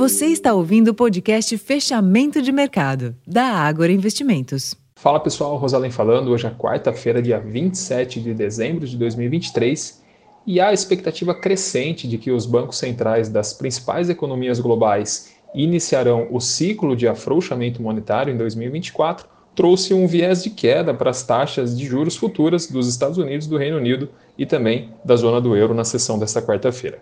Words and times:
Você 0.00 0.28
está 0.28 0.54
ouvindo 0.54 0.88
o 0.88 0.94
podcast 0.94 1.58
Fechamento 1.58 2.40
de 2.40 2.50
Mercado, 2.50 3.14
da 3.26 3.44
Ágora 3.44 3.92
Investimentos. 3.92 4.74
Fala 4.96 5.20
pessoal, 5.20 5.58
Rosalém 5.58 5.90
falando. 5.90 6.30
Hoje 6.30 6.46
é 6.46 6.50
quarta-feira, 6.50 7.20
dia 7.20 7.38
27 7.38 8.18
de 8.18 8.32
dezembro 8.32 8.86
de 8.86 8.96
2023, 8.96 10.02
e 10.46 10.58
há 10.58 10.68
a 10.68 10.72
expectativa 10.72 11.34
crescente 11.34 12.08
de 12.08 12.16
que 12.16 12.30
os 12.30 12.46
bancos 12.46 12.78
centrais 12.78 13.28
das 13.28 13.52
principais 13.52 14.08
economias 14.08 14.58
globais 14.58 15.34
iniciarão 15.54 16.28
o 16.30 16.40
ciclo 16.40 16.96
de 16.96 17.06
afrouxamento 17.06 17.82
monetário 17.82 18.32
em 18.32 18.38
2024, 18.38 19.28
trouxe 19.54 19.92
um 19.92 20.06
viés 20.06 20.42
de 20.42 20.48
queda 20.48 20.94
para 20.94 21.10
as 21.10 21.22
taxas 21.22 21.76
de 21.76 21.84
juros 21.84 22.16
futuras 22.16 22.66
dos 22.68 22.88
Estados 22.88 23.18
Unidos, 23.18 23.46
do 23.46 23.58
Reino 23.58 23.76
Unido 23.76 24.08
e 24.38 24.46
também 24.46 24.94
da 25.04 25.14
zona 25.14 25.42
do 25.42 25.54
euro 25.54 25.74
na 25.74 25.84
sessão 25.84 26.18
desta 26.18 26.40
quarta-feira. 26.40 27.00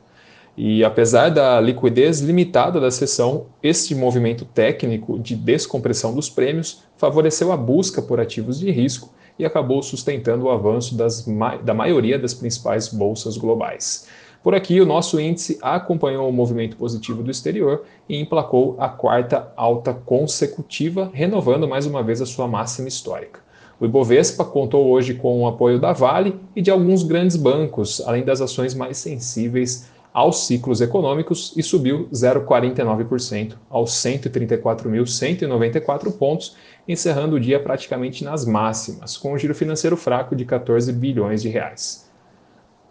E 0.61 0.83
apesar 0.83 1.29
da 1.29 1.61
liquidez 1.61 2.21
limitada 2.21 2.81
da 2.81 2.91
sessão, 2.91 3.47
este 3.63 3.95
movimento 3.95 4.45
técnico 4.45 5.17
de 5.17 5.37
descompressão 5.37 6.13
dos 6.13 6.29
prêmios 6.29 6.83
favoreceu 6.97 7.53
a 7.53 7.57
busca 7.57 8.03
por 8.03 8.19
ativos 8.19 8.59
de 8.59 8.69
risco 8.69 9.15
e 9.39 9.45
acabou 9.45 9.81
sustentando 9.85 10.47
o 10.47 10.51
avanço 10.51 10.97
das, 10.97 11.25
da 11.63 11.73
maioria 11.73 12.19
das 12.19 12.35
principais 12.35 12.89
bolsas 12.89 13.37
globais. 13.37 14.09
Por 14.43 14.53
aqui, 14.53 14.81
o 14.81 14.87
nosso 14.87 15.21
índice 15.21 15.61
acompanhou 15.63 16.29
o 16.29 16.33
movimento 16.33 16.77
positivo 16.77 17.23
do 17.23 17.31
exterior 17.31 17.85
e 18.09 18.21
emplacou 18.21 18.75
a 18.81 18.89
quarta 18.89 19.53
alta 19.55 19.95
consecutiva, 19.95 21.09
renovando 21.13 21.69
mais 21.69 21.87
uma 21.87 22.03
vez 22.03 22.21
a 22.21 22.27
sua 22.27 22.49
máxima 22.49 22.89
histórica. 22.89 23.39
O 23.81 23.85
Ibovespa 23.85 24.45
contou 24.45 24.89
hoje 24.89 25.15
com 25.15 25.41
o 25.41 25.47
apoio 25.47 25.79
da 25.79 25.93
Vale 25.93 26.35
e 26.57 26.61
de 26.61 26.69
alguns 26.69 27.05
grandes 27.05 27.37
bancos, 27.37 28.03
além 28.05 28.25
das 28.25 28.41
ações 28.41 28.75
mais 28.75 28.99
sensíveis 28.99 29.89
aos 30.13 30.47
ciclos 30.47 30.81
econômicos 30.81 31.53
e 31.57 31.63
subiu 31.63 32.09
0,49% 32.13 33.55
aos 33.69 33.91
134.194 33.93 36.13
pontos, 36.13 36.57
encerrando 36.87 37.35
o 37.37 37.41
dia 37.41 37.59
praticamente 37.61 38.25
nas 38.25 38.45
máximas, 38.45 39.17
com 39.17 39.33
um 39.33 39.39
giro 39.39 39.55
financeiro 39.55 39.97
fraco 39.97 40.37
de 40.37 40.45
14 40.45 40.93
bilhões 40.93 41.41
de 41.43 41.49
reais. 41.49 42.09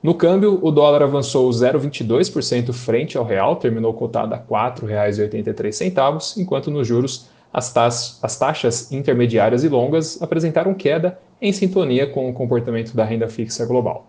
No 0.02 0.14
câmbio, 0.14 0.60
o 0.62 0.72
dólar 0.72 1.04
avançou 1.04 1.50
0,22% 1.50 2.72
frente 2.72 3.18
ao 3.18 3.26
real, 3.26 3.56
terminou 3.56 3.94
cotado 3.94 4.34
a 4.34 4.38
R$ 4.38 4.44
4,83, 4.48 6.38
enquanto 6.38 6.70
nos 6.70 6.88
juros 6.88 7.30
as, 7.52 7.76
as 8.22 8.38
taxas 8.38 8.92
intermediárias 8.92 9.64
e 9.64 9.70
longas 9.70 10.22
apresentaram 10.22 10.74
queda 10.74 11.20
em 11.42 11.52
sintonia 11.52 12.06
com 12.06 12.30
o 12.30 12.34
comportamento 12.34 12.96
da 12.96 13.04
renda 13.04 13.28
fixa 13.28 13.66
global. 13.66 14.06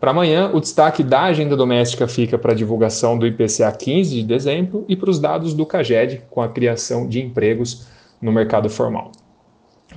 Para 0.00 0.12
amanhã, 0.12 0.50
o 0.54 0.60
destaque 0.60 1.02
da 1.04 1.24
agenda 1.24 1.54
doméstica 1.54 2.08
fica 2.08 2.38
para 2.38 2.52
a 2.52 2.54
divulgação 2.54 3.18
do 3.18 3.26
IPCA 3.26 3.70
15 3.70 4.14
de 4.14 4.22
dezembro 4.22 4.86
e 4.88 4.96
para 4.96 5.10
os 5.10 5.20
dados 5.20 5.52
do 5.52 5.66
CAGED 5.66 6.22
com 6.30 6.40
a 6.40 6.48
criação 6.48 7.06
de 7.06 7.20
empregos 7.20 7.86
no 8.20 8.32
mercado 8.32 8.70
formal. 8.70 9.12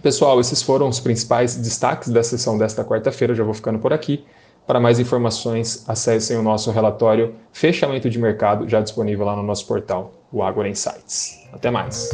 Pessoal, 0.02 0.42
esses 0.42 0.62
foram 0.62 0.90
os 0.90 1.00
principais 1.00 1.56
destaques 1.56 2.09
da 2.09 2.22
sessão 2.22 2.58
desta 2.58 2.84
quarta-feira. 2.84 3.34
Já 3.34 3.46
vou 3.46 3.54
ficando 3.54 3.80
por 3.80 3.94
aqui. 3.94 4.26
Para 4.68 4.80
mais 4.80 5.00
informações, 5.00 5.86
acessem 5.88 6.38
o 6.38 6.44
nosso 6.44 6.70
relatório 6.72 7.36
Fechamento 7.54 8.09
de 8.09 8.20
Mercado, 8.20 8.68
já 8.68 8.81
disponível 8.81 9.26
lá 9.26 9.36
no 9.36 9.44
nosso 9.44 9.66
portal, 9.66 10.12
o 10.31 10.44
Agora 10.44 10.68
Insights. 10.68 11.40
Até 11.54 11.72
mais! 11.72 12.09